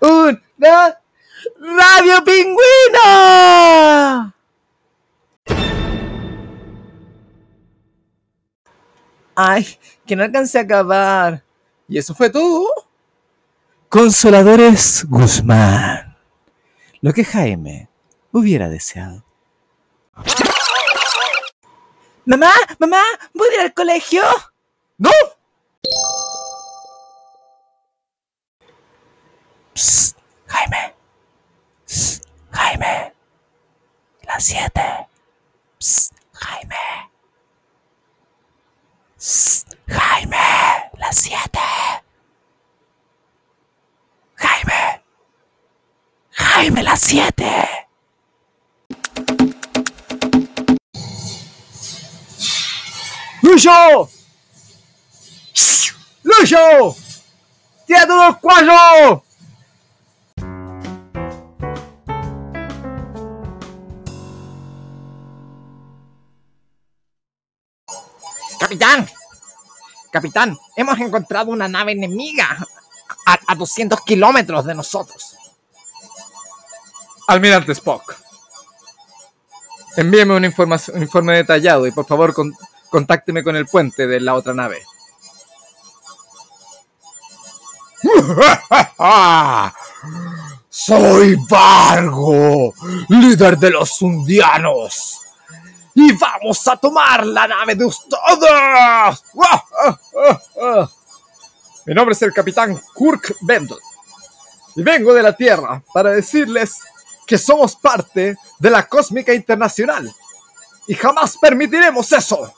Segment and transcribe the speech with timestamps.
[0.00, 0.94] un, dos.
[1.60, 3.04] ¡Radio Pingüino!
[9.34, 11.44] Ay, que no alcancé a acabar.
[11.88, 12.68] ¿Y eso fue todo?
[13.88, 16.16] Consoladores Guzmán.
[17.00, 17.88] Lo que Jaime
[18.32, 19.24] hubiera deseado.
[22.24, 23.02] Mamá, mamá,
[23.34, 24.22] ¿voy a ir al colegio?
[24.98, 25.10] ¡No!
[32.76, 33.12] Jaime.
[34.26, 35.08] Las siete.
[36.32, 37.10] Jaime.
[39.16, 40.90] Psst, Jaime.
[40.98, 41.58] Las siete.
[44.34, 45.02] Jaime.
[46.32, 47.88] Jaime, las siete.
[53.40, 54.10] ¡Lucho!
[56.24, 56.96] ¡Lucho!
[57.86, 59.25] ¡Tira todos los
[68.58, 69.08] Capitán,
[70.10, 72.56] capitán, hemos encontrado una nave enemiga
[73.26, 75.36] a, a 200 kilómetros de nosotros.
[77.28, 78.14] Almirante Spock.
[79.96, 82.54] Envíeme un, informa- un informe detallado y por favor con-
[82.90, 84.82] contácteme con el puente de la otra nave.
[90.68, 92.72] Soy Vargo,
[93.08, 95.20] líder de los Undianos.
[95.98, 99.22] Y vamos a tomar la nave de ustedes.
[101.86, 103.78] Mi nombre es el capitán Kirk Bendel
[104.74, 106.80] y vengo de la Tierra para decirles
[107.26, 110.14] que somos parte de la Cósmica Internacional
[110.86, 112.54] y jamás permitiremos eso.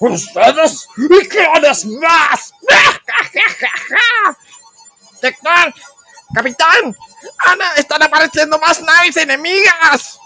[0.00, 0.88] ¿Ustedes?
[0.96, 2.52] ¿Y quiénes más?
[5.22, 5.72] Capitán,
[6.34, 6.96] capitán,
[7.46, 10.18] Ana, están apareciendo más naves enemigas.